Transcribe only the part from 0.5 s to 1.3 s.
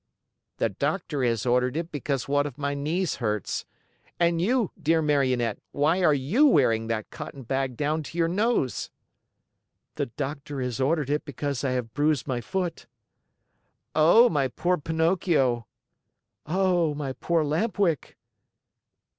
"The doctor